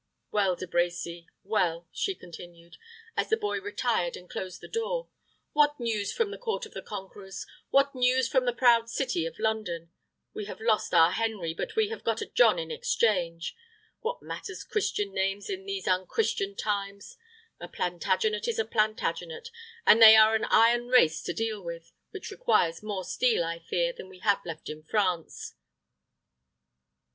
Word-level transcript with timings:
Well, 0.31 0.55
De 0.55 0.65
Brecy 0.65 1.27
well," 1.43 1.87
she 1.91 2.15
continued, 2.15 2.77
as 3.15 3.29
the 3.29 3.37
boy 3.37 3.61
retired 3.61 4.17
and 4.17 4.27
closed 4.27 4.59
the 4.59 4.67
door. 4.67 5.09
"What 5.53 5.79
news 5.79 6.11
from 6.11 6.31
the 6.31 6.39
court 6.39 6.65
of 6.65 6.73
the 6.73 6.81
conquerors? 6.81 7.45
What 7.69 7.93
news 7.93 8.27
from 8.27 8.45
the 8.45 8.51
proud 8.51 8.89
city 8.89 9.27
of 9.27 9.37
London? 9.37 9.91
We 10.33 10.45
have 10.45 10.59
lost 10.59 10.91
our 10.95 11.11
Henry; 11.11 11.53
but 11.53 11.75
we 11.75 11.89
have 11.89 12.03
got 12.03 12.19
a 12.19 12.25
John 12.25 12.57
in 12.57 12.71
exchange. 12.71 13.55
What 13.99 14.23
matters 14.23 14.63
Christian 14.63 15.13
names 15.13 15.51
in 15.51 15.65
these 15.67 15.87
unchristian 15.87 16.55
times? 16.55 17.15
A 17.59 17.67
Plantagenet 17.67 18.47
is 18.47 18.57
a 18.57 18.65
Plantagenet; 18.65 19.51
and 19.85 20.01
they 20.01 20.15
are 20.15 20.33
an 20.33 20.45
iron 20.45 20.87
race 20.87 21.21
to 21.21 21.31
deal 21.31 21.61
with, 21.63 21.91
which 22.09 22.31
requires 22.31 22.81
more 22.81 23.03
steel, 23.03 23.43
I 23.43 23.59
fear, 23.59 23.93
than 23.93 24.09
we 24.09 24.17
have 24.21 24.43
left 24.45 24.67
in 24.67 24.81
France." 24.81 25.53